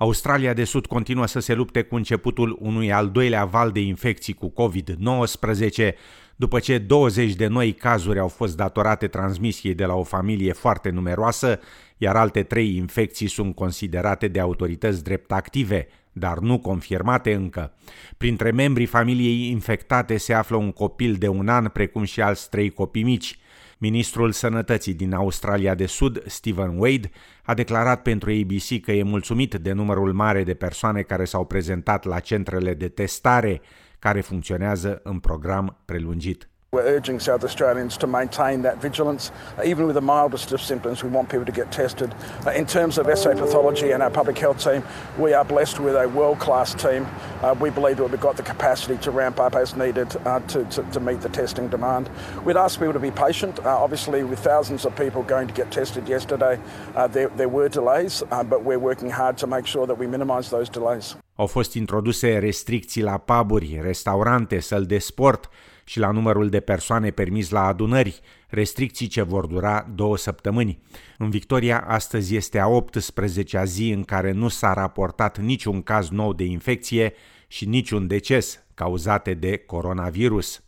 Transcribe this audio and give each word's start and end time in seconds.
Australia 0.00 0.52
de 0.52 0.64
Sud 0.64 0.86
continuă 0.86 1.26
să 1.26 1.40
se 1.40 1.54
lupte 1.54 1.82
cu 1.82 1.94
începutul 1.94 2.58
unui 2.60 2.92
al 2.92 3.10
doilea 3.10 3.44
val 3.44 3.70
de 3.70 3.80
infecții 3.80 4.32
cu 4.32 4.52
COVID-19, 4.52 5.92
după 6.36 6.58
ce 6.58 6.78
20 6.78 7.34
de 7.34 7.46
noi 7.46 7.72
cazuri 7.72 8.18
au 8.18 8.28
fost 8.28 8.56
datorate 8.56 9.06
transmisiei 9.06 9.74
de 9.74 9.84
la 9.84 9.94
o 9.94 10.02
familie 10.02 10.52
foarte 10.52 10.90
numeroasă, 10.90 11.60
iar 11.96 12.16
alte 12.16 12.42
trei 12.42 12.76
infecții 12.76 13.28
sunt 13.28 13.54
considerate 13.54 14.28
de 14.28 14.40
autorități 14.40 15.04
drept 15.04 15.32
active, 15.32 15.88
dar 16.12 16.38
nu 16.38 16.58
confirmate 16.58 17.34
încă. 17.34 17.72
Printre 18.16 18.50
membrii 18.50 18.86
familiei 18.86 19.50
infectate 19.50 20.16
se 20.16 20.32
află 20.32 20.56
un 20.56 20.72
copil 20.72 21.14
de 21.14 21.28
un 21.28 21.48
an, 21.48 21.68
precum 21.68 22.04
și 22.04 22.20
alți 22.20 22.50
trei 22.50 22.70
copii 22.70 23.02
mici. 23.02 23.38
Ministrul 23.80 24.32
Sănătății 24.32 24.94
din 24.94 25.12
Australia 25.12 25.74
de 25.74 25.86
Sud, 25.86 26.22
Stephen 26.26 26.78
Wade, 26.78 27.10
a 27.42 27.54
declarat 27.54 28.02
pentru 28.02 28.30
ABC 28.30 28.80
că 28.80 28.92
e 28.92 29.02
mulțumit 29.02 29.54
de 29.54 29.72
numărul 29.72 30.12
mare 30.12 30.44
de 30.44 30.54
persoane 30.54 31.02
care 31.02 31.24
s-au 31.24 31.44
prezentat 31.44 32.04
la 32.04 32.20
centrele 32.20 32.74
de 32.74 32.88
testare 32.88 33.60
care 33.98 34.20
funcționează 34.20 35.00
în 35.02 35.18
program 35.18 35.82
prelungit. 35.84 36.48
We're 36.70 36.82
urging 36.82 37.18
South 37.18 37.44
Australians 37.44 37.96
to 37.96 38.06
maintain 38.06 38.60
that 38.60 38.76
vigilance. 38.76 39.32
Uh, 39.56 39.62
even 39.64 39.86
with 39.86 39.94
the 39.94 40.02
mildest 40.02 40.52
of 40.52 40.60
symptoms, 40.60 41.02
we 41.02 41.08
want 41.08 41.30
people 41.30 41.46
to 41.46 41.52
get 41.52 41.72
tested. 41.72 42.14
Uh, 42.46 42.50
in 42.50 42.66
terms 42.66 42.98
of 42.98 43.06
SA 43.18 43.32
pathology 43.32 43.92
and 43.92 44.02
our 44.02 44.10
public 44.10 44.36
health 44.36 44.62
team, 44.62 44.82
we 45.18 45.32
are 45.32 45.46
blessed 45.46 45.80
with 45.80 45.96
a 45.96 46.06
world 46.10 46.38
class 46.40 46.74
team. 46.74 47.06
Uh, 47.40 47.54
we 47.58 47.70
believe 47.70 47.96
that 47.96 48.10
we've 48.10 48.20
got 48.20 48.36
the 48.36 48.42
capacity 48.42 48.98
to 48.98 49.10
ramp 49.10 49.40
up 49.40 49.54
as 49.54 49.76
needed 49.76 50.14
uh, 50.26 50.40
to, 50.40 50.62
to, 50.66 50.82
to, 50.92 51.00
meet 51.00 51.22
the 51.22 51.30
testing 51.30 51.68
demand. 51.68 52.10
We'd 52.44 52.58
ask 52.58 52.78
people 52.78 52.92
to 52.92 52.98
be 52.98 53.12
patient. 53.12 53.58
Uh, 53.60 53.82
obviously, 53.82 54.22
with 54.22 54.40
thousands 54.40 54.84
of 54.84 54.94
people 54.94 55.22
going 55.22 55.46
to 55.48 55.54
get 55.54 55.70
tested 55.70 56.06
yesterday, 56.06 56.60
uh, 56.94 57.06
there, 57.06 57.28
there 57.28 57.48
were 57.48 57.70
delays, 57.70 58.22
but 58.28 58.62
we're 58.62 58.78
working 58.78 59.08
hard 59.08 59.38
to 59.38 59.46
make 59.46 59.66
sure 59.66 59.86
that 59.86 59.96
we 59.96 60.06
minimise 60.06 60.50
those 60.50 60.68
delays. 60.68 61.16
Au 61.40 61.46
fost 61.46 61.74
introduse 61.74 62.38
restricții 62.38 63.02
la 63.02 63.16
puburi, 63.16 63.80
restaurante, 63.82 64.60
săli 64.60 64.86
de 64.86 64.98
sport, 64.98 65.48
și 65.88 65.98
la 65.98 66.10
numărul 66.10 66.48
de 66.48 66.60
persoane 66.60 67.10
permis 67.10 67.50
la 67.50 67.66
adunări, 67.66 68.20
restricții 68.48 69.06
ce 69.06 69.22
vor 69.22 69.46
dura 69.46 69.88
două 69.94 70.16
săptămâni. 70.16 70.82
În 71.18 71.30
Victoria, 71.30 71.84
astăzi 71.86 72.36
este 72.36 72.58
a 72.58 72.66
18-a 72.66 73.64
zi 73.64 73.90
în 73.90 74.04
care 74.04 74.32
nu 74.32 74.48
s-a 74.48 74.72
raportat 74.72 75.38
niciun 75.38 75.82
caz 75.82 76.08
nou 76.08 76.32
de 76.32 76.44
infecție 76.44 77.12
și 77.46 77.68
niciun 77.68 78.06
deces 78.06 78.62
cauzate 78.74 79.34
de 79.34 79.56
coronavirus. 79.56 80.62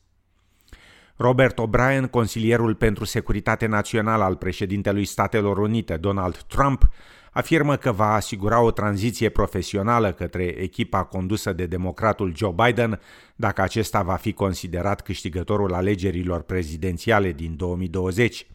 Robert 1.17 1.59
O'Brien, 1.61 2.11
consilierul 2.11 2.75
pentru 2.75 3.05
securitate 3.05 3.67
națională 3.67 4.25
al 4.25 4.37
președintelui 4.37 5.05
Statelor 5.05 5.59
Unite, 5.59 5.97
Donald 5.97 6.37
Trump, 6.37 6.89
afirmă 7.31 7.77
că 7.77 7.93
va 7.93 8.15
asigura 8.15 8.61
o 8.61 8.71
tranziție 8.71 9.29
profesională 9.29 10.13
către 10.13 10.45
echipa 10.45 11.05
condusă 11.05 11.53
de 11.53 11.67
democratul 11.67 12.33
Joe 12.37 12.55
Biden 12.65 13.01
dacă 13.37 13.63
acesta 13.63 14.03
va 14.03 14.15
fi 14.15 14.33
considerat 14.33 15.01
câștigătorul 15.01 15.75
alegerilor 15.75 16.43
prezidențiale 16.43 17.33
din 17.33 17.57
2020. 17.57 18.47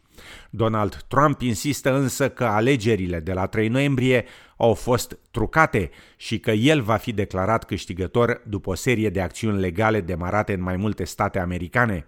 Donald 0.50 0.96
Trump 1.08 1.42
insistă 1.42 1.96
însă 1.96 2.30
că 2.30 2.44
alegerile 2.44 3.20
de 3.20 3.34
la 3.34 3.46
3 3.46 3.68
noiembrie 3.68 4.26
au 4.58 4.74
fost 4.74 5.18
trucate 5.32 5.90
și 6.18 6.40
că 6.40 6.52
el 6.52 6.82
va 6.82 6.96
fi 6.96 7.12
declarat 7.12 7.64
câștigător 7.64 8.42
după 8.48 8.70
o 8.70 8.76
serie 8.76 9.10
de 9.10 9.22
acțiuni 9.22 9.60
legale 9.60 10.02
demarate 10.02 10.54
în 10.54 10.62
mai 10.62 10.76
multe 10.76 11.04
state 11.04 11.40
americane. 11.40 12.08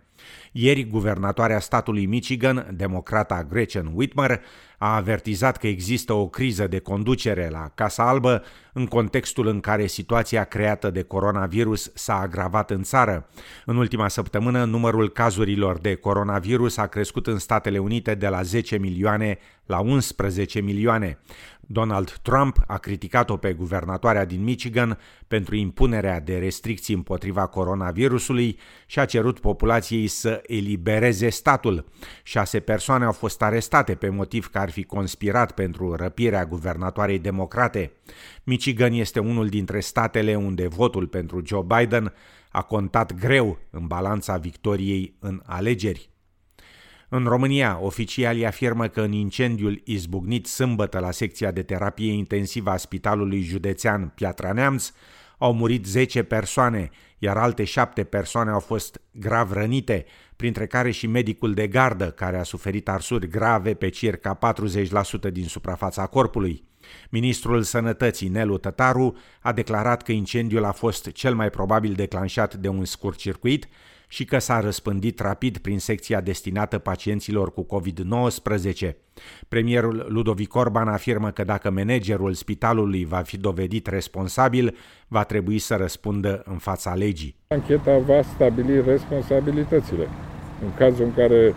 Ieri, 0.51 0.87
guvernatoarea 0.87 1.59
statului 1.59 2.05
Michigan, 2.05 2.67
democrata 2.75 3.43
Gretchen 3.43 3.91
Whitmer, 3.93 4.41
a 4.77 4.95
avertizat 4.95 5.57
că 5.57 5.67
există 5.67 6.13
o 6.13 6.27
criză 6.27 6.67
de 6.67 6.79
conducere 6.79 7.49
la 7.51 7.71
Casa 7.75 8.09
Albă 8.09 8.43
în 8.73 8.85
contextul 8.85 9.47
în 9.47 9.59
care 9.59 9.87
situația 9.87 10.43
creată 10.43 10.89
de 10.89 11.01
coronavirus 11.01 11.91
s-a 11.93 12.19
agravat 12.19 12.71
în 12.71 12.83
țară. 12.83 13.29
În 13.65 13.77
ultima 13.77 14.07
săptămână, 14.07 14.63
numărul 14.63 15.09
cazurilor 15.09 15.77
de 15.79 15.95
coronavirus 15.95 16.77
a 16.77 16.87
crescut 16.87 17.27
în 17.27 17.37
Statele 17.37 17.77
Unite 17.77 18.15
de 18.15 18.27
la 18.27 18.41
10 18.41 18.77
milioane 18.77 19.37
la 19.65 19.79
11 19.79 20.59
milioane. 20.59 21.19
Donald 21.67 22.11
Trump 22.21 22.63
a 22.67 22.77
criticat-o 22.77 23.37
pe 23.37 23.53
guvernatoarea 23.53 24.25
din 24.25 24.43
Michigan 24.43 24.99
pentru 25.27 25.55
impunerea 25.55 26.19
de 26.19 26.37
restricții 26.37 26.93
împotriva 26.93 27.47
coronavirusului 27.47 28.59
și 28.85 28.99
a 28.99 29.05
cerut 29.05 29.39
populației 29.39 30.07
să 30.07 30.41
elibereze 30.45 31.29
statul. 31.29 31.85
Șase 32.23 32.59
persoane 32.59 33.05
au 33.05 33.11
fost 33.11 33.41
arestate 33.41 33.95
pe 33.95 34.09
motiv 34.09 34.47
că 34.47 34.57
ar 34.57 34.69
fi 34.69 34.83
conspirat 34.83 35.51
pentru 35.51 35.95
răpirea 35.95 36.45
guvernatoarei 36.45 37.19
democrate. 37.19 37.91
Michigan 38.43 38.93
este 38.93 39.19
unul 39.19 39.47
dintre 39.47 39.79
statele 39.79 40.35
unde 40.35 40.67
votul 40.67 41.07
pentru 41.07 41.41
Joe 41.45 41.65
Biden 41.77 42.13
a 42.49 42.61
contat 42.61 43.13
greu 43.13 43.59
în 43.69 43.87
balanța 43.87 44.37
victoriei 44.37 45.15
în 45.19 45.41
alegeri. 45.45 46.09
În 47.09 47.25
România, 47.25 47.79
oficialii 47.81 48.45
afirmă 48.45 48.87
că 48.87 49.01
în 49.01 49.11
incendiul 49.11 49.81
izbucnit 49.83 50.47
sâmbătă 50.47 50.99
la 50.99 51.11
secția 51.11 51.51
de 51.51 51.63
terapie 51.63 52.11
intensivă 52.11 52.69
a 52.69 52.77
Spitalului 52.77 53.41
Județean 53.41 54.11
Piatra 54.15 54.51
Neamț 54.51 54.91
au 55.37 55.53
murit 55.53 55.85
10 55.85 56.23
persoane, 56.23 56.89
iar 57.17 57.37
alte 57.37 57.63
7 57.63 58.03
persoane 58.03 58.51
au 58.51 58.59
fost 58.59 59.01
grav 59.11 59.51
rănite, 59.51 60.05
printre 60.35 60.67
care 60.67 60.91
și 60.91 61.07
medicul 61.07 61.53
de 61.53 61.67
gardă, 61.67 62.11
care 62.11 62.37
a 62.37 62.43
suferit 62.43 62.89
arsuri 62.89 63.27
grave 63.27 63.73
pe 63.73 63.89
circa 63.89 64.39
40% 65.27 65.31
din 65.31 65.45
suprafața 65.45 66.05
corpului. 66.05 66.63
Ministrul 67.09 67.61
Sănătății, 67.61 68.27
Nelu 68.27 68.57
Tătaru, 68.57 69.17
a 69.41 69.51
declarat 69.51 70.03
că 70.03 70.11
incendiul 70.11 70.63
a 70.63 70.71
fost 70.71 71.11
cel 71.11 71.35
mai 71.35 71.49
probabil 71.49 71.93
declanșat 71.93 72.55
de 72.55 72.67
un 72.67 72.85
scurt 72.85 73.17
circuit 73.17 73.67
și 74.07 74.25
că 74.25 74.39
s-a 74.39 74.59
răspândit 74.59 75.19
rapid 75.19 75.57
prin 75.57 75.79
secția 75.79 76.21
destinată 76.21 76.77
pacienților 76.77 77.53
cu 77.53 77.65
COVID-19. 77.65 78.89
Premierul 79.47 80.05
Ludovic 80.09 80.55
Orban 80.55 80.87
afirmă 80.87 81.31
că 81.31 81.43
dacă 81.43 81.71
managerul 81.71 82.33
spitalului 82.33 83.05
va 83.05 83.21
fi 83.21 83.37
dovedit 83.37 83.87
responsabil, 83.87 84.75
va 85.07 85.23
trebui 85.23 85.59
să 85.59 85.75
răspundă 85.75 86.41
în 86.45 86.57
fața 86.57 86.93
legii. 86.93 87.35
Ancheta 87.47 87.97
va 87.97 88.21
stabili 88.21 88.81
responsabilitățile. 88.81 90.07
În 90.63 90.73
cazul 90.77 91.05
în 91.05 91.13
care 91.13 91.55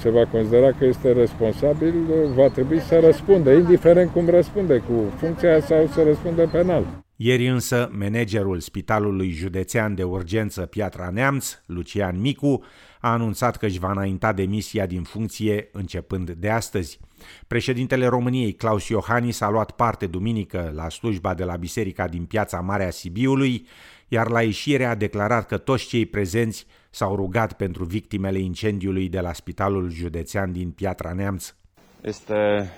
se 0.00 0.10
va 0.10 0.26
considera 0.26 0.72
că 0.72 0.84
este 0.84 1.12
responsabil, 1.12 1.94
va 2.34 2.48
trebui 2.48 2.80
să 2.80 3.00
răspundă, 3.00 3.52
indiferent 3.52 4.10
cum 4.10 4.28
răspunde, 4.28 4.76
cu 4.76 5.12
funcția 5.16 5.60
sau 5.60 5.86
să 5.86 6.02
răspundă 6.02 6.46
penal. 6.52 6.84
Ieri 7.20 7.46
însă, 7.48 7.90
managerul 7.92 8.60
Spitalului 8.60 9.30
Județean 9.30 9.94
de 9.94 10.02
Urgență 10.02 10.66
Piatra 10.66 11.10
Neamț, 11.10 11.58
Lucian 11.66 12.20
Micu, 12.20 12.64
a 13.00 13.12
anunțat 13.12 13.56
că 13.56 13.66
își 13.66 13.78
va 13.78 13.90
înainta 13.90 14.32
demisia 14.32 14.86
din 14.86 15.02
funcție 15.02 15.68
începând 15.72 16.30
de 16.30 16.50
astăzi. 16.50 16.98
Președintele 17.46 18.06
României, 18.06 18.52
Claus 18.52 18.88
Iohannis, 18.88 19.40
a 19.40 19.50
luat 19.50 19.70
parte 19.70 20.06
duminică 20.06 20.72
la 20.74 20.88
slujba 20.88 21.34
de 21.34 21.44
la 21.44 21.56
biserica 21.56 22.08
din 22.08 22.24
piața 22.24 22.60
Marea 22.60 22.90
Sibiului, 22.90 23.66
iar 24.08 24.28
la 24.28 24.42
ieșire 24.42 24.84
a 24.84 24.94
declarat 24.94 25.46
că 25.46 25.56
toți 25.56 25.86
cei 25.86 26.06
prezenți 26.06 26.66
s-au 26.90 27.16
rugat 27.16 27.52
pentru 27.52 27.84
victimele 27.84 28.38
incendiului 28.38 29.08
de 29.08 29.20
la 29.20 29.32
Spitalul 29.32 29.90
Județean 29.90 30.52
din 30.52 30.70
Piatra 30.70 31.12
Neamț. 31.12 31.54
Este 32.00 32.70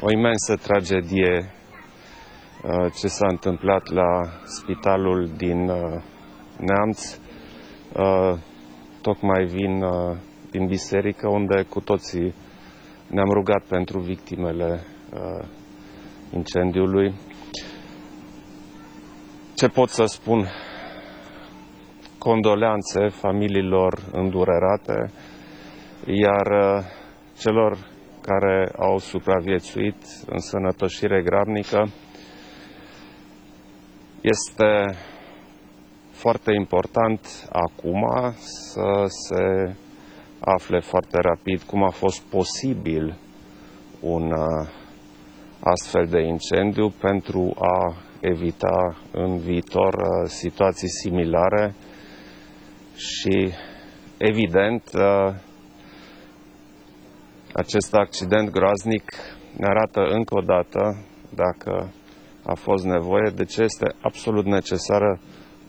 o 0.00 0.10
imensă 0.10 0.56
tragedie 0.56 1.44
uh, 1.44 1.64
ce 2.98 3.06
s-a 3.06 3.26
întâmplat 3.28 3.88
la 3.88 4.22
spitalul 4.44 5.30
din 5.36 5.68
uh, 5.68 6.02
Neamț. 6.58 7.18
Uh, 7.92 8.38
tocmai 9.00 9.44
vin 9.44 9.84
din 10.50 10.66
biserică 10.66 11.28
unde 11.28 11.62
cu 11.62 11.80
toții 11.80 12.34
ne-am 13.06 13.28
rugat 13.30 13.62
pentru 13.68 13.98
victimele 13.98 14.80
incendiului. 16.32 17.14
Ce 19.54 19.68
pot 19.68 19.88
să 19.88 20.04
spun? 20.04 20.46
Condoleanțe 22.18 23.08
familiilor 23.08 24.02
îndurerate, 24.12 25.10
iar 26.06 26.46
uh, 26.46 26.84
celor 27.38 27.78
care 28.20 28.72
au 28.78 28.98
supraviețuit 28.98 29.96
în 30.26 30.38
sănătoșire 30.38 31.22
grabnică, 31.22 31.88
este 34.26 34.98
foarte 36.10 36.52
important 36.52 37.48
acum 37.48 38.34
să 38.38 39.04
se 39.06 39.74
afle 40.40 40.80
foarte 40.80 41.18
rapid 41.20 41.62
cum 41.62 41.82
a 41.82 41.90
fost 41.90 42.20
posibil 42.20 43.14
un 44.00 44.30
uh, 44.30 44.68
astfel 45.60 46.06
de 46.06 46.20
incendiu 46.20 46.90
pentru 46.90 47.54
a 47.58 47.94
evita 48.20 48.96
în 49.12 49.38
viitor 49.38 49.94
uh, 49.94 50.28
situații 50.28 50.88
similare 50.88 51.74
și, 52.96 53.52
evident, 54.16 54.82
uh, 54.94 55.34
acest 57.52 57.94
accident 57.94 58.50
groaznic 58.50 59.12
ne 59.56 59.66
arată 59.66 60.00
încă 60.00 60.34
o 60.36 60.40
dată, 60.40 61.04
dacă 61.34 61.90
a 62.46 62.54
fost 62.54 62.84
nevoie, 62.84 63.30
de 63.34 63.44
ce 63.44 63.62
este 63.62 63.94
absolut 64.00 64.44
necesară 64.44 65.20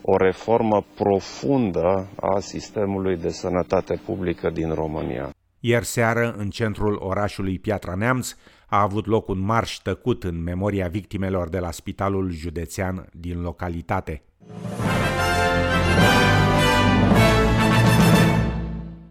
o 0.02 0.16
reformă 0.16 0.84
profundă 0.94 2.08
a 2.16 2.40
sistemului 2.40 3.16
de 3.16 3.28
sănătate 3.28 4.00
publică 4.04 4.50
din 4.50 4.72
România. 4.72 5.30
Ieri 5.60 5.84
seară, 5.84 6.34
în 6.38 6.50
centrul 6.50 6.98
orașului 7.02 7.58
Piatra 7.58 7.94
Neamț, 7.94 8.34
a 8.66 8.82
avut 8.82 9.06
loc 9.06 9.28
un 9.28 9.38
marș 9.40 9.76
tăcut 9.76 10.24
în 10.24 10.42
memoria 10.42 10.88
victimelor 10.88 11.48
de 11.48 11.58
la 11.58 11.70
Spitalul 11.70 12.30
Județean 12.30 13.08
din 13.12 13.40
localitate. 13.40 14.22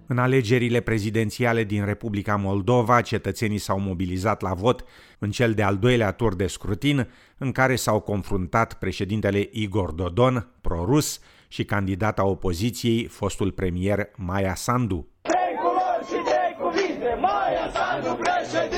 În 0.08 0.18
alegerile 0.18 0.80
prezidențiale 0.80 1.64
din 1.64 1.86
Republica 1.86 2.36
Moldova, 2.36 3.02
cetățenii 3.02 3.58
s-au 3.58 3.80
mobilizat 3.80 4.42
la 4.42 4.54
vot 4.54 4.84
în 5.20 5.32
cel 5.32 5.54
de-al 5.54 5.78
doilea 5.78 6.12
tur 6.12 6.36
de 6.36 6.48
scrutin, 6.48 7.08
în 7.38 7.52
care 7.52 7.76
s-au 7.76 8.00
confruntat 8.00 8.74
președintele 8.74 9.50
Igor 9.52 9.92
Dodon, 9.92 10.48
prorus, 10.62 11.20
și 11.48 11.66
candidata 11.66 12.26
opoziției, 12.26 13.06
fostul 13.06 13.52
premier 13.52 14.10
Maia 14.16 14.56
Sandu. 14.56 15.08
Trei 15.22 15.56
culori 15.62 16.06
și 16.06 16.32
trei 16.32 16.56
cuvinte, 16.60 17.18
Maia 17.22 17.72
Sandu 17.74 18.20
președinte! 18.22 18.77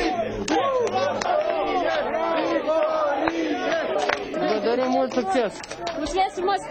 Succes! 5.20 5.54
Mulțumesc 6.02 6.34
frumos! 6.40 6.62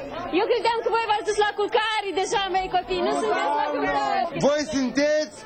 Eu 0.40 0.46
credeam 0.52 0.78
că 0.84 0.88
voi 0.96 1.04
v-ați 1.10 1.26
dus 1.30 1.38
la 1.46 1.50
culcare 1.58 2.08
deja, 2.20 2.42
mei 2.56 2.68
copii, 2.76 3.02
nu 3.06 3.12
sunteți 3.20 3.56
la 3.62 3.66
culcare! 3.74 4.20
Voi 4.48 4.62
sunteți 4.76 5.36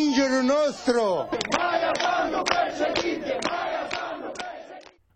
ingerul 0.00 0.44
nostru! 0.56 1.04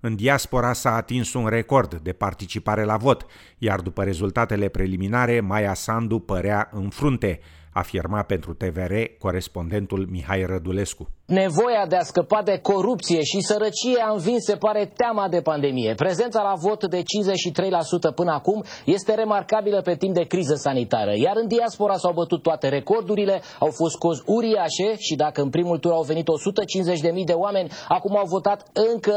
În 0.04 0.16
diaspora 0.16 0.72
s-a 0.72 0.94
atins 0.94 1.34
un 1.34 1.46
record 1.46 1.94
de 1.94 2.12
participare 2.12 2.84
la 2.84 2.96
vot, 2.96 3.26
iar 3.58 3.80
după 3.80 4.04
rezultatele 4.04 4.68
preliminare, 4.68 5.40
Maia 5.40 5.74
Sandu 5.74 6.18
părea 6.18 6.68
în 6.72 6.88
frunte, 6.88 7.40
afirma 7.72 8.22
pentru 8.22 8.54
TVR 8.54 8.94
corespondentul 9.18 10.06
Mihai 10.10 10.44
Rădulescu. 10.46 11.08
Nevoia 11.26 11.86
de 11.88 11.96
a 11.96 12.02
scăpa 12.02 12.42
de 12.42 12.58
corupție 12.62 13.20
și 13.22 13.40
sărăcie 13.40 14.00
a 14.06 14.12
învins, 14.12 14.44
se 14.44 14.56
pare, 14.56 14.92
teama 14.96 15.28
de 15.28 15.40
pandemie. 15.40 15.94
Prezența 15.94 16.42
la 16.42 16.54
vot 16.54 16.84
de 16.84 17.02
53% 18.10 18.14
până 18.14 18.32
acum 18.32 18.64
este 18.84 19.14
remarcabilă 19.14 19.80
pe 19.80 19.94
timp 19.94 20.14
de 20.14 20.24
criză 20.24 20.54
sanitară. 20.54 21.12
Iar 21.14 21.36
în 21.36 21.48
diaspora 21.48 21.96
s-au 21.96 22.12
bătut 22.12 22.42
toate 22.42 22.68
recordurile, 22.68 23.42
au 23.58 23.70
fost 23.70 23.96
cozi 23.98 24.22
uriașe 24.26 24.88
și 24.98 25.14
dacă 25.14 25.42
în 25.42 25.50
primul 25.50 25.78
tur 25.78 25.92
au 25.92 26.02
venit 26.02 26.26
150.000 27.18 27.24
de 27.24 27.32
oameni, 27.32 27.70
acum 27.88 28.16
au 28.16 28.26
votat 28.26 28.70
încă 28.92 29.14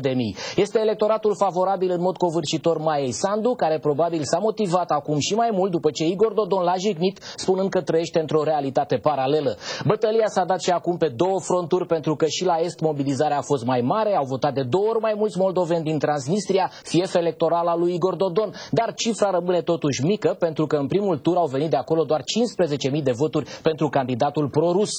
100.000. 0.00 0.14
Este 0.56 0.78
electoratul 0.80 1.34
favorabil 1.36 1.90
în 1.90 2.00
mod 2.00 2.16
covârșitor 2.16 2.78
Maiei 2.78 3.12
Sandu, 3.12 3.54
care 3.54 3.78
probabil 3.78 4.20
s-a 4.24 4.38
motivat 4.38 4.90
acum 4.90 5.18
și 5.18 5.34
mai 5.34 5.50
mult 5.52 5.70
după 5.70 5.90
ce 5.90 6.04
Igor 6.04 6.32
Dodon 6.32 6.62
l-a 6.62 6.76
jignit, 6.76 7.18
spunând 7.36 7.70
că 7.70 7.80
trăiește 7.90 8.18
într-o 8.20 8.42
realitate 8.42 8.96
paralelă. 8.96 9.56
Bătălia 9.86 10.26
s-a 10.26 10.44
dat 10.44 10.60
și 10.60 10.70
acum 10.70 10.96
pe 10.96 11.08
două 11.22 11.38
fronturi 11.40 11.86
pentru 11.86 12.14
că 12.16 12.26
și 12.26 12.44
la 12.44 12.56
Est 12.66 12.80
mobilizarea 12.80 13.38
a 13.38 13.48
fost 13.52 13.64
mai 13.64 13.80
mare, 13.80 14.12
au 14.16 14.24
votat 14.24 14.54
de 14.54 14.62
două 14.62 14.86
ori 14.88 15.00
mai 15.00 15.14
mulți 15.16 15.38
moldoveni 15.38 15.84
din 15.84 15.98
Transnistria, 15.98 16.70
fief 16.82 17.14
electoral 17.14 17.66
al 17.66 17.78
lui 17.78 17.94
Igor 17.94 18.14
Dodon, 18.14 18.50
dar 18.70 18.94
cifra 18.94 19.30
rămâne 19.30 19.60
totuși 19.62 20.04
mică 20.04 20.36
pentru 20.38 20.66
că 20.66 20.76
în 20.76 20.86
primul 20.86 21.16
tur 21.18 21.36
au 21.36 21.46
venit 21.46 21.70
de 21.70 21.76
acolo 21.76 22.02
doar 22.04 22.20
15.000 22.20 23.02
de 23.02 23.12
voturi 23.22 23.46
pentru 23.62 23.88
candidatul 23.88 24.48
pro-rus. 24.48 24.90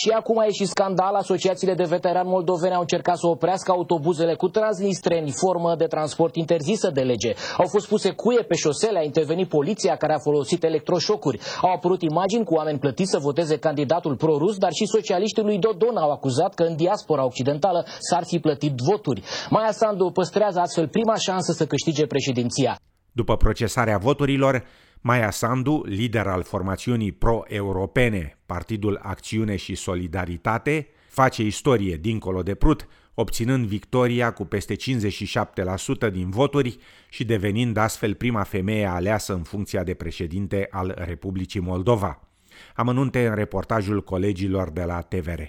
Și 0.00 0.08
acum 0.10 0.38
a 0.38 0.44
ieșit 0.44 0.68
scandal, 0.68 1.14
asociațiile 1.14 1.74
de 1.74 1.82
veterani 1.94 2.28
moldoveni 2.28 2.74
au 2.74 2.80
încercat 2.80 3.16
să 3.16 3.26
oprească 3.26 3.70
autobuzele 3.70 4.34
cu 4.34 4.48
transnistreni, 4.48 5.30
formă 5.30 5.74
de 5.78 5.84
transport 5.84 6.36
interzisă 6.36 6.90
de 6.90 7.00
lege. 7.00 7.32
Au 7.58 7.66
fost 7.66 7.88
puse 7.88 8.10
cuie 8.10 8.42
pe 8.42 8.54
șosele, 8.54 8.98
a 8.98 9.02
intervenit 9.02 9.48
poliția 9.48 9.96
care 9.96 10.14
a 10.14 10.18
folosit 10.18 10.64
electroșocuri. 10.64 11.40
Au 11.62 11.70
apărut 11.72 12.02
imagini 12.02 12.35
cu 12.44 12.54
oameni 12.54 12.78
plătiți 12.78 13.10
să 13.10 13.18
voteze 13.18 13.58
candidatul 13.58 14.16
pro-rus, 14.16 14.56
dar 14.56 14.72
și 14.72 14.86
socialiștii 14.86 15.42
lui 15.42 15.58
Dodon 15.58 15.96
au 15.96 16.10
acuzat 16.10 16.54
că 16.54 16.62
în 16.62 16.76
diaspora 16.76 17.24
occidentală 17.24 17.84
s-ar 17.98 18.24
fi 18.26 18.38
plătit 18.38 18.74
voturi. 18.90 19.22
Maia 19.50 19.72
Sandu 19.72 20.10
păstrează 20.10 20.60
astfel 20.60 20.88
prima 20.88 21.14
șansă 21.16 21.52
să 21.52 21.66
câștige 21.66 22.06
președinția. 22.06 22.78
După 23.12 23.36
procesarea 23.36 23.98
voturilor, 23.98 24.64
Maia 25.00 25.30
Sandu, 25.30 25.82
lider 25.84 26.26
al 26.26 26.42
formațiunii 26.42 27.12
pro-europene, 27.12 28.38
Partidul 28.46 29.00
Acțiune 29.02 29.56
și 29.56 29.74
Solidaritate, 29.74 30.88
face 31.08 31.42
istorie 31.42 31.96
dincolo 31.96 32.42
de 32.42 32.54
Prut, 32.54 32.86
obținând 33.14 33.66
victoria 33.66 34.32
cu 34.32 34.44
peste 34.44 34.74
57% 34.74 36.12
din 36.12 36.30
voturi 36.30 36.78
și 37.08 37.24
devenind 37.24 37.76
astfel 37.76 38.14
prima 38.14 38.42
femeie 38.42 38.86
aleasă 38.86 39.32
în 39.32 39.42
funcția 39.42 39.82
de 39.82 39.94
președinte 39.94 40.66
al 40.70 40.94
Republicii 40.98 41.60
Moldova. 41.60 42.25
Amănunte 42.74 43.26
în 43.26 43.34
reportajul 43.34 44.02
colegilor 44.02 44.70
de 44.70 44.82
la 44.82 45.00
TVR. 45.00 45.40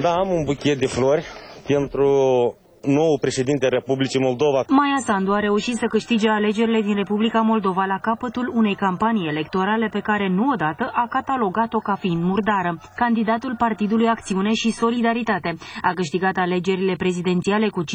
Da, 0.00 0.12
am 0.12 0.30
un 0.30 0.44
buchet 0.44 0.78
de 0.78 0.86
flori 0.86 1.24
pentru 1.66 2.56
nou 2.82 3.18
președinte 3.20 3.68
Republicii 3.68 4.20
Moldova. 4.20 4.64
Maia 4.68 4.98
Sandu 5.04 5.32
a 5.32 5.38
reușit 5.38 5.76
să 5.76 5.86
câștige 5.86 6.28
alegerile 6.28 6.80
din 6.80 6.94
Republica 6.94 7.40
Moldova 7.40 7.84
la 7.84 7.98
capătul 7.98 8.52
unei 8.54 8.74
campanii 8.74 9.28
electorale 9.28 9.88
pe 9.88 10.00
care 10.00 10.28
nu 10.28 10.48
odată 10.52 10.90
a 10.94 11.06
catalogat-o 11.08 11.78
ca 11.78 11.94
fiind 11.94 12.22
murdară. 12.22 12.78
Candidatul 12.96 13.54
Partidului 13.58 14.08
Acțiune 14.08 14.52
și 14.52 14.70
Solidaritate 14.70 15.56
a 15.82 15.92
câștigat 15.92 16.36
alegerile 16.36 16.94
prezidențiale 16.94 17.68
cu 17.68 17.82
57,75% 17.82 17.86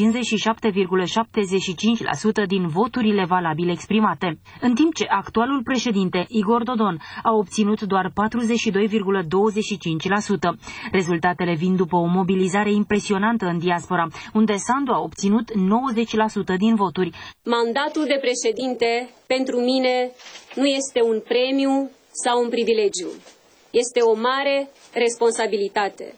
din 2.46 2.66
voturile 2.66 3.24
valabile 3.24 3.70
exprimate, 3.72 4.38
în 4.60 4.74
timp 4.74 4.94
ce 4.94 5.06
actualul 5.08 5.62
președinte 5.62 6.24
Igor 6.28 6.62
Dodon 6.62 6.98
a 7.22 7.32
obținut 7.32 7.82
doar 7.82 8.06
42,25%. 8.08 8.12
Rezultatele 10.92 11.54
vin 11.54 11.76
după 11.76 11.96
o 11.96 12.06
mobilizare 12.06 12.72
impresionantă 12.72 13.46
în 13.46 13.58
diaspora, 13.58 14.06
unde 14.32 14.52
Sandu 14.56 14.72
Sandu 14.74 14.92
a 14.92 15.00
obținut 15.00 15.50
90% 15.52 16.56
din 16.58 16.74
voturi. 16.74 17.10
Mandatul 17.44 18.04
de 18.04 18.20
președinte 18.26 19.10
pentru 19.26 19.56
mine 19.60 20.10
nu 20.54 20.66
este 20.66 21.02
un 21.02 21.20
premiu 21.20 21.90
sau 22.24 22.42
un 22.42 22.48
privilegiu. 22.48 23.08
Este 23.70 24.00
o 24.00 24.14
mare 24.14 24.70
responsabilitate. 24.92 26.14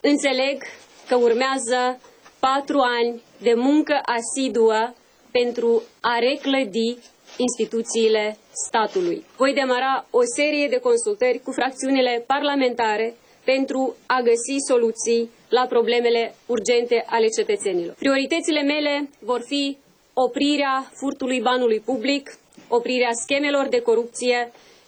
Înțeleg 0.00 0.62
că 1.08 1.16
urmează 1.16 2.00
patru 2.38 2.78
ani 2.78 3.22
de 3.38 3.54
muncă 3.56 4.00
asiduă 4.18 4.94
pentru 5.30 5.82
a 6.00 6.18
reclădi 6.18 6.96
instituțiile 7.36 8.38
statului. 8.66 9.24
Voi 9.36 9.54
demara 9.54 10.06
o 10.10 10.20
serie 10.36 10.66
de 10.68 10.78
consultări 10.78 11.38
cu 11.44 11.50
fracțiunile 11.52 12.24
parlamentare 12.26 13.14
pentru 13.44 13.96
a 14.06 14.18
găsi 14.30 14.56
soluții 14.70 15.30
la 15.48 15.64
problemele 15.74 16.34
urgente 16.46 17.04
ale 17.06 17.26
cetățenilor. 17.38 17.94
Prioritățile 17.98 18.62
mele 18.62 19.10
vor 19.30 19.40
fi 19.46 19.76
oprirea 20.14 20.90
furtului 21.00 21.40
banului 21.40 21.80
public, 21.80 22.24
oprirea 22.68 23.12
schemelor 23.22 23.66
de 23.68 23.80
corupție 23.80 24.38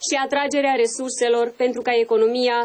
și 0.07 0.15
atragerea 0.25 0.75
resurselor 0.85 1.47
pentru 1.57 1.81
ca 1.83 1.93
economia 2.05 2.59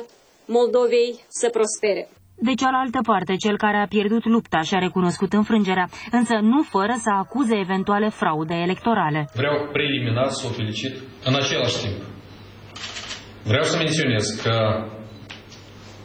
Moldovei 0.45 1.11
să 1.27 1.49
prospere. 1.49 2.09
De 2.39 2.53
cealaltă 2.53 2.99
parte, 3.11 3.35
cel 3.35 3.57
care 3.57 3.77
a 3.77 3.87
pierdut 3.87 4.25
lupta 4.25 4.61
și-a 4.61 4.79
recunoscut 4.79 5.33
înfrângerea, 5.33 5.87
însă 6.11 6.35
nu 6.41 6.63
fără 6.63 6.95
să 7.03 7.09
acuze 7.09 7.55
eventuale 7.55 8.09
fraude 8.09 8.53
electorale. 8.53 9.29
Vreau 9.33 9.69
preliminar 9.71 10.29
să 10.29 10.47
o 10.47 10.49
felicit 10.49 10.93
în 11.25 11.35
același 11.35 11.77
timp. 11.83 11.97
Vreau 13.43 13.63
să 13.63 13.77
menționez 13.77 14.25
că 14.43 14.53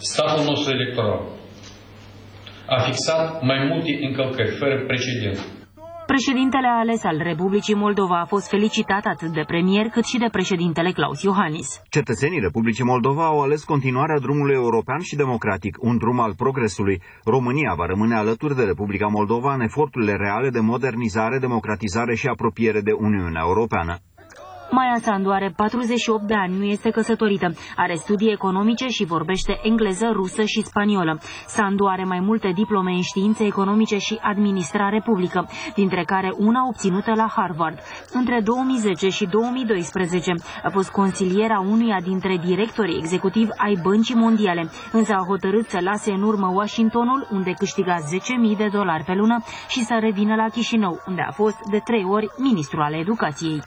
statul 0.03 0.45
nostru 0.45 0.73
electoral 0.73 1.21
a 2.67 2.79
fixat 2.81 3.43
mai 3.43 3.67
multe 3.71 3.99
încălcări 4.07 4.57
fără 4.61 4.77
precedent. 4.87 5.39
Președintele 6.07 6.69
ales 6.69 7.05
al 7.05 7.19
Republicii 7.23 7.75
Moldova 7.75 8.21
a 8.21 8.25
fost 8.25 8.49
felicitat 8.49 9.05
atât 9.05 9.33
de 9.33 9.45
premier 9.47 9.87
cât 9.89 10.05
și 10.05 10.19
de 10.19 10.29
președintele 10.33 10.91
Claus 10.93 11.23
Iohannis. 11.23 11.69
Cetățenii 11.89 12.41
Republicii 12.41 12.85
Moldova 12.85 13.25
au 13.27 13.41
ales 13.41 13.65
continuarea 13.65 14.19
drumului 14.19 14.55
european 14.55 15.01
și 15.01 15.17
democratic, 15.17 15.77
un 15.81 15.97
drum 15.99 16.21
al 16.21 16.35
progresului. 16.35 17.03
România 17.25 17.73
va 17.77 17.87
rămâne 17.87 18.17
alături 18.17 18.57
de 18.57 18.63
Republica 18.63 19.07
Moldova 19.07 19.55
în 19.55 19.61
eforturile 19.61 20.13
reale 20.13 20.51
de 20.51 20.61
modernizare, 20.61 21.39
democratizare 21.39 22.15
și 22.15 22.27
apropiere 22.27 22.81
de 22.81 22.93
Uniunea 22.93 23.43
Europeană. 23.45 23.97
Maia 24.75 24.99
Sandu 25.03 25.31
are 25.31 25.53
48 25.57 26.23
de 26.23 26.35
ani, 26.35 26.57
nu 26.57 26.65
este 26.65 26.91
căsătorită, 26.91 27.53
are 27.77 27.95
studii 27.95 28.33
economice 28.33 28.87
și 28.87 29.05
vorbește 29.05 29.59
engleză, 29.63 30.11
rusă 30.13 30.45
și 30.45 30.63
spaniolă. 30.63 31.19
Sandu 31.47 31.85
are 31.87 32.05
mai 32.05 32.21
multe 32.21 32.53
diplome 32.55 32.91
în 32.93 33.03
științe 33.03 33.45
economice 33.45 33.99
și 33.99 34.19
administrare 34.23 35.03
publică, 35.05 35.49
dintre 35.75 36.05
care 36.05 36.33
una 36.39 36.67
obținută 36.67 37.13
la 37.15 37.29
Harvard. 37.37 37.79
Între 38.13 38.41
2010 38.45 39.09
și 39.09 39.27
2012 39.27 40.35
a 40.63 40.71
fost 40.71 40.91
consiliera 40.91 41.61
unuia 41.61 41.99
dintre 42.03 42.37
directorii 42.45 42.99
executivi 42.99 43.51
ai 43.57 43.79
Băncii 43.83 44.15
Mondiale, 44.15 44.71
însă 44.93 45.13
a 45.13 45.25
hotărât 45.27 45.69
să 45.69 45.79
lase 45.81 46.13
în 46.13 46.23
urmă 46.23 46.47
Washingtonul, 46.55 47.29
unde 47.31 47.53
câștiga 47.59 47.97
10.000 48.53 48.57
de 48.57 48.69
dolari 48.73 49.05
pe 49.05 49.15
lună, 49.15 49.43
și 49.69 49.85
să 49.85 49.97
revină 50.01 50.35
la 50.35 50.49
Chișinău, 50.49 51.03
unde 51.07 51.23
a 51.29 51.33
fost 51.33 51.57
de 51.71 51.79
trei 51.85 52.05
ori 52.05 52.29
ministru 52.39 52.81
al 52.81 52.95
educației. 52.95 53.63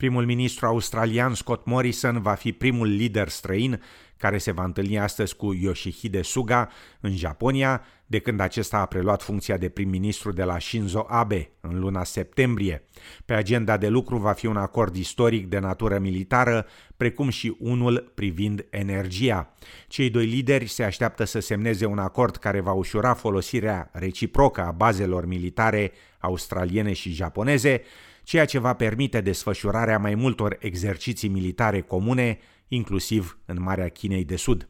Primul 0.00 0.24
ministru 0.24 0.66
australian 0.66 1.34
Scott 1.34 1.66
Morrison 1.66 2.22
va 2.22 2.34
fi 2.34 2.52
primul 2.52 2.86
lider 2.86 3.28
străin 3.28 3.82
care 4.16 4.38
se 4.38 4.50
va 4.50 4.64
întâlni 4.64 4.98
astăzi 4.98 5.36
cu 5.36 5.54
Yoshihide 5.54 6.22
Suga 6.22 6.68
în 7.00 7.16
Japonia, 7.16 7.84
de 8.06 8.18
când 8.18 8.40
acesta 8.40 8.78
a 8.78 8.86
preluat 8.86 9.22
funcția 9.22 9.56
de 9.56 9.68
prim-ministru 9.68 10.32
de 10.32 10.42
la 10.42 10.58
Shinzo 10.58 11.06
Abe 11.08 11.50
în 11.60 11.78
luna 11.78 12.04
septembrie. 12.04 12.84
Pe 13.24 13.34
agenda 13.34 13.76
de 13.76 13.88
lucru 13.88 14.16
va 14.16 14.32
fi 14.32 14.46
un 14.46 14.56
acord 14.56 14.96
istoric 14.96 15.46
de 15.46 15.58
natură 15.58 15.98
militară, 15.98 16.66
precum 16.96 17.28
și 17.28 17.56
unul 17.58 18.12
privind 18.14 18.66
energia. 18.70 19.54
Cei 19.88 20.10
doi 20.10 20.26
lideri 20.26 20.66
se 20.66 20.82
așteaptă 20.82 21.24
să 21.24 21.40
semneze 21.40 21.86
un 21.86 21.98
acord 21.98 22.36
care 22.36 22.60
va 22.60 22.72
ușura 22.72 23.14
folosirea 23.14 23.90
reciprocă 23.92 24.60
a 24.60 24.70
bazelor 24.70 25.26
militare 25.26 25.92
australiene 26.18 26.92
și 26.92 27.12
japoneze, 27.12 27.82
ceea 28.22 28.44
ce 28.44 28.58
va 28.58 28.74
permite 28.74 29.20
desfășurarea 29.20 29.98
mai 29.98 30.14
multor 30.14 30.56
exerciții 30.60 31.28
militare 31.28 31.80
comune, 31.80 32.38
inclusiv 32.68 33.38
în 33.46 33.62
Marea 33.62 33.88
Chinei 33.88 34.24
de 34.24 34.36
Sud. 34.36 34.68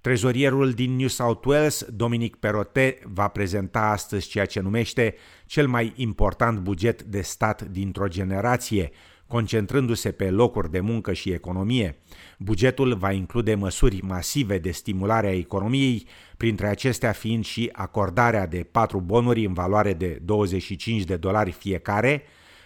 Trezorierul 0.00 0.72
din 0.72 0.96
New 0.96 1.08
South 1.08 1.46
Wales, 1.46 1.84
Dominic 1.84 2.36
Perrotet, 2.36 3.04
va 3.04 3.28
prezenta 3.28 3.80
astăzi 3.80 4.28
ceea 4.28 4.46
ce 4.46 4.60
numește 4.60 5.14
cel 5.46 5.68
mai 5.68 5.92
important 5.96 6.58
buget 6.58 7.02
de 7.02 7.20
stat 7.20 7.62
dintr-o 7.62 8.08
generație, 8.08 8.90
concentrându-se 9.30 10.10
pe 10.10 10.30
locuri 10.30 10.70
de 10.70 10.80
muncă 10.80 11.12
și 11.12 11.30
economie. 11.30 11.98
Bugetul 12.38 12.94
va 12.94 13.12
include 13.12 13.54
măsuri 13.54 14.00
masive 14.02 14.58
de 14.58 14.70
stimulare 14.70 15.26
a 15.26 15.36
economiei, 15.36 16.06
printre 16.36 16.66
acestea 16.66 17.12
fiind 17.12 17.44
și 17.44 17.68
acordarea 17.72 18.46
de 18.46 18.66
patru 18.70 19.00
bonuri 19.00 19.44
în 19.44 19.52
valoare 19.52 19.92
de 19.92 20.18
25 20.22 21.02
de 21.02 21.16
dolari 21.16 21.50
fiecare 21.50 22.22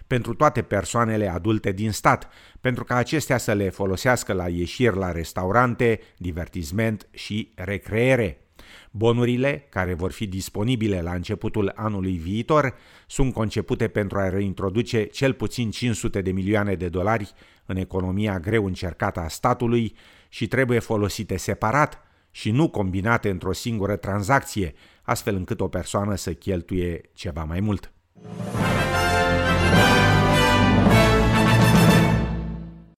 pentru 0.07 0.35
toate 0.35 0.63
persoanele 0.63 1.29
adulte 1.29 1.73
din 1.73 1.91
stat, 1.91 2.29
pentru 2.61 2.85
ca 2.85 2.97
acestea 2.97 3.39
să 3.39 3.53
le 3.53 3.69
folosească 3.69 4.33
la 4.33 4.49
ieșiri 4.49 4.97
la 4.97 5.13
restaurante, 5.13 6.01
divertisment 6.17 7.07
și 7.11 7.53
recreere. 7.55 8.44
Bonurile, 8.97 9.67
care 9.69 9.95
vor 9.95 10.13
fi 10.13 10.27
disponibile 10.27 11.03
la 11.03 11.13
începutul 11.13 11.73
anului 11.75 12.17
viitor, 12.17 12.75
sunt 13.07 13.33
concepute 13.33 13.89
pentru 13.89 14.19
a 14.19 14.29
reintroduce 14.29 15.05
cel 15.05 15.33
puțin 15.33 15.71
500 15.71 16.21
de 16.21 16.31
milioane 16.31 16.75
de 16.75 16.89
dolari 16.89 17.33
în 17.67 17.77
economia 17.77 18.39
greu 18.39 18.67
încercată 18.67 19.21
a 19.21 19.29
statului 19.29 19.95
și 20.29 20.47
trebuie 20.47 20.79
folosite 20.79 21.37
separat 21.37 22.03
și 22.31 22.51
nu 22.51 22.69
combinate 22.69 23.31
într-o 23.31 23.53
singură 23.53 23.97
tranzacție, 23.97 24.75
astfel 25.03 25.35
încât 25.35 25.61
o 25.61 25.69
persoană 25.69 26.15
să 26.15 26.33
cheltuie 26.33 27.01
ceva 27.15 27.45
mai 27.45 27.61
mult. 27.61 27.93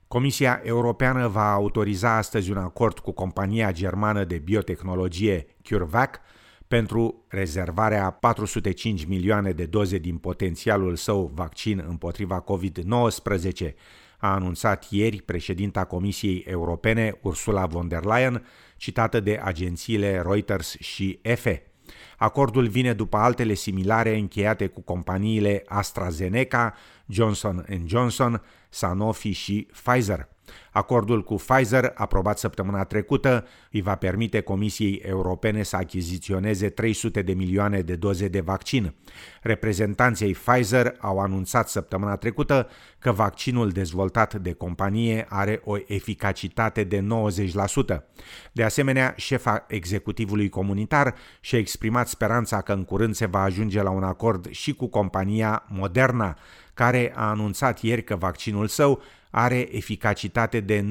Comisia 0.09 0.61
Europeană 0.65 1.29
va 1.29 1.53
autoriza 1.53 2.17
astăzi 2.17 2.51
un 2.51 2.57
acord 2.57 2.99
cu 2.99 3.13
compania 3.13 3.73
germană 3.73 4.25
de 4.25 4.39
biotehnologie 4.39 5.47
CureVac 5.69 6.21
pentru 6.69 7.25
rezervarea 7.29 8.11
405 8.11 9.05
milioane 9.05 9.51
de 9.51 9.65
doze 9.65 9.99
din 9.99 10.17
potențialul 10.17 10.97
său 10.97 11.31
vaccin 11.35 11.85
împotriva 11.89 12.45
COVID-19, 12.45 13.73
a 14.19 14.33
anunțat 14.33 14.87
ieri 14.91 15.23
președinta 15.23 15.85
Comisiei 15.85 16.45
Europene 16.47 17.19
Ursula 17.23 17.67
von 17.67 17.89
der 17.89 18.05
Leyen, 18.05 18.47
citată 18.77 19.21
de 19.21 19.41
agențiile 19.43 20.23
Reuters 20.27 20.77
și 20.79 21.19
EFE. 21.23 21.63
Acordul 22.17 22.67
vine 22.69 22.93
după 22.93 23.17
altele 23.17 23.55
similare 23.55 24.17
încheiate 24.17 24.67
cu 24.67 24.81
companiile 24.81 25.63
AstraZeneca, 25.67 26.75
Johnson 27.07 27.67
Johnson, 27.87 28.43
Sanofi 28.69 29.31
și 29.31 29.69
Pfizer. 29.83 30.29
Acordul 30.71 31.23
cu 31.23 31.35
Pfizer, 31.35 31.93
aprobat 31.95 32.39
săptămâna 32.39 32.85
trecută, 32.85 33.47
îi 33.71 33.81
va 33.81 33.95
permite 33.95 34.41
Comisiei 34.41 34.95
Europene 34.95 35.63
să 35.63 35.77
achiziționeze 35.77 36.69
300 36.69 37.23
de 37.23 37.33
milioane 37.33 37.81
de 37.81 37.95
doze 37.95 38.29
de 38.29 38.41
vaccin. 38.41 38.95
Reprezentanții 39.43 40.33
Pfizer 40.33 40.95
au 40.99 41.19
anunțat 41.19 41.69
săptămâna 41.69 42.17
trecută 42.17 42.69
că 42.99 43.13
vaccinul 43.13 43.71
dezvoltat 43.71 44.35
de 44.35 44.53
companie 44.53 45.27
are 45.29 45.61
o 45.65 45.77
eficacitate 45.87 46.85
de 46.85 47.07
90%. 47.97 48.03
De 48.53 48.63
asemenea, 48.63 49.15
șefa 49.17 49.65
executivului 49.69 50.49
comunitar 50.49 51.15
și-a 51.41 51.59
exprimat 51.59 52.09
speranța 52.09 52.61
că 52.61 52.73
în 52.73 52.85
curând 52.85 53.15
se 53.15 53.27
va 53.27 53.43
ajunge 53.43 53.83
la 53.83 53.91
un 53.91 54.03
acord 54.03 54.51
și 54.51 54.75
cu 54.75 54.87
compania 54.87 55.65
Moderna, 55.69 56.37
care 56.77 57.13
a 57.15 57.29
anunțat 57.29 57.81
ieri 57.81 58.05
că 58.05 58.17
vaccinul 58.17 58.67
său 58.67 59.01
are 59.31 59.77
eficacitate 59.77 60.61
de 60.61 60.85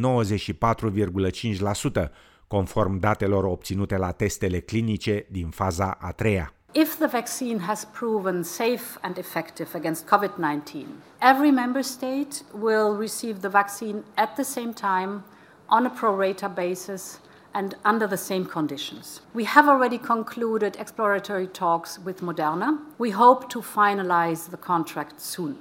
94,5%, 2.04 2.10
conform 2.48 3.00
datelor 3.00 3.44
obținute 3.44 3.98
la 3.98 4.12
testele 4.12 4.60
clinice 4.60 5.25
din 5.30 5.50
faza 5.50 5.98
a 6.01 6.12
treia. 6.12 6.54
If 6.72 6.96
the 6.96 7.08
vaccine 7.08 7.60
has 7.60 7.86
proven 7.86 8.44
safe 8.44 8.98
and 9.01 9.18
effective 9.18 9.70
against 9.74 10.06
COVID 10.08 10.32
19, 10.38 10.86
every 11.20 11.51
member 11.51 11.82
state 11.82 12.44
will 12.62 12.98
receive 13.00 13.39
the 13.39 13.48
vaccine 13.50 14.04
at 14.15 14.34
the 14.36 14.44
same 14.44 14.74
time 14.74 15.24
on 15.65 15.86
a 15.86 15.89
pro 15.89 16.15
rata 16.15 16.48
basis 16.48 17.20
and 17.54 17.75
under 17.84 18.08
the 18.08 18.18
same 18.18 18.46
conditions. 18.46 19.22
We 19.34 19.46
have 19.46 19.70
already 19.70 19.98
concluded 19.98 20.75
exploratory 20.80 21.48
talks 21.48 21.98
with 22.06 22.22
Moderna. 22.22 22.77
We 22.98 23.12
hope 23.12 23.50
to 23.50 23.62
finalize 23.62 24.50
the 24.50 24.58
contract 24.58 25.22
soon. 25.22 25.56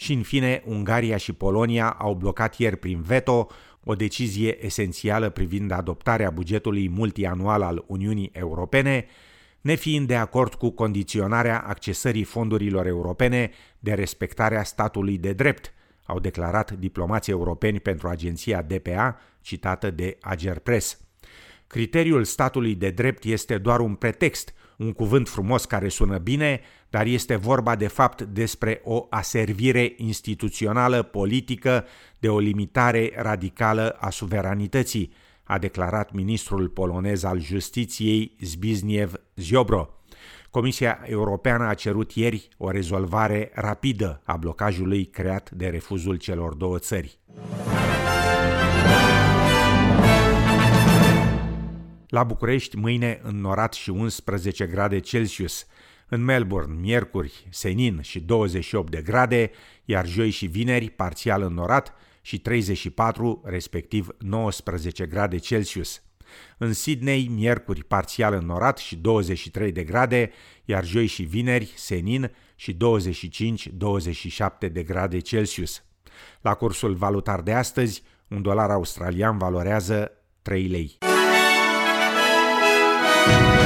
Și 0.00 0.12
în 0.12 0.22
fine, 0.22 0.62
Ungaria 0.64 1.16
și 1.16 1.32
Polonia 1.32 1.90
au 1.90 2.14
blocat 2.14 2.56
ieri 2.56 2.76
prin 2.76 3.02
veto 3.02 3.48
o 3.84 3.94
decizie 3.94 4.64
esențială 4.64 5.30
privind 5.30 5.70
adoptarea 5.70 6.30
bugetului 6.30 6.88
multianual 6.88 7.62
al 7.62 7.84
Uniunii 7.86 8.30
Europene, 8.32 9.06
nefiind 9.60 10.06
de 10.06 10.16
acord 10.16 10.54
cu 10.54 10.70
condiționarea 10.70 11.64
accesării 11.66 12.24
fondurilor 12.24 12.86
europene 12.86 13.50
de 13.78 13.92
respectarea 13.92 14.62
statului 14.62 15.18
de 15.18 15.32
drept, 15.32 15.72
au 16.04 16.20
declarat 16.20 16.70
diplomații 16.72 17.32
europeni 17.32 17.80
pentru 17.80 18.08
agenția 18.08 18.62
DPA, 18.62 19.20
citată 19.40 19.90
de 19.90 20.16
Agerpres. 20.20 21.00
Criteriul 21.66 22.24
statului 22.24 22.74
de 22.74 22.90
drept 22.90 23.24
este 23.24 23.58
doar 23.58 23.80
un 23.80 23.94
pretext, 23.94 24.54
un 24.78 24.92
cuvânt 24.92 25.28
frumos 25.28 25.64
care 25.64 25.88
sună 25.88 26.18
bine, 26.18 26.60
dar 26.90 27.06
este 27.06 27.36
vorba 27.36 27.76
de 27.76 27.86
fapt 27.86 28.22
despre 28.22 28.80
o 28.84 29.06
aservire 29.10 29.92
instituțională 29.96 31.02
politică 31.02 31.84
de 32.18 32.28
o 32.28 32.38
limitare 32.38 33.12
radicală 33.16 33.96
a 34.00 34.10
suveranității, 34.10 35.12
a 35.42 35.58
declarat 35.58 36.12
ministrul 36.12 36.68
polonez 36.68 37.22
al 37.22 37.40
justiției 37.40 38.36
Zbigniew 38.40 39.10
Ziobro. 39.34 39.94
Comisia 40.50 41.00
Europeană 41.04 41.66
a 41.66 41.74
cerut 41.74 42.12
ieri 42.12 42.48
o 42.56 42.70
rezolvare 42.70 43.50
rapidă 43.54 44.20
a 44.24 44.36
blocajului 44.36 45.04
creat 45.04 45.50
de 45.50 45.66
refuzul 45.66 46.16
celor 46.16 46.54
două 46.54 46.78
țări. 46.78 47.18
La 52.08 52.24
București, 52.24 52.76
mâine 52.76 53.20
înnorat 53.22 53.72
și 53.72 53.90
11 53.90 54.66
grade 54.66 54.98
Celsius. 54.98 55.66
În 56.12 56.24
Melbourne, 56.24 56.74
miercuri, 56.80 57.46
senin 57.50 58.00
și 58.00 58.20
28 58.20 58.90
de 58.90 59.02
grade, 59.02 59.50
iar 59.84 60.06
joi 60.06 60.30
și 60.30 60.46
vineri, 60.46 60.90
parțial 60.90 61.42
înnorat 61.42 61.94
și 62.20 62.38
34, 62.38 63.42
respectiv 63.44 64.08
19 64.18 65.06
grade 65.06 65.36
Celsius. 65.36 66.02
În 66.58 66.72
Sydney, 66.72 67.26
miercuri, 67.34 67.84
parțial 67.84 68.34
înnorat 68.34 68.78
și 68.78 68.96
23 68.96 69.72
de 69.72 69.84
grade, 69.84 70.30
iar 70.64 70.84
joi 70.84 71.06
și 71.06 71.22
vineri, 71.22 71.72
senin 71.76 72.32
și 72.54 72.76
25-27 74.66 74.72
de 74.72 74.82
grade 74.82 75.18
Celsius. 75.18 75.84
La 76.40 76.54
cursul 76.54 76.94
valutar 76.94 77.40
de 77.40 77.52
astăzi, 77.52 78.02
un 78.28 78.42
dolar 78.42 78.70
australian 78.70 79.38
valorează 79.38 80.12
3 80.42 80.66
lei. 80.66 80.98
Thank 83.30 83.54
you. 83.54 83.59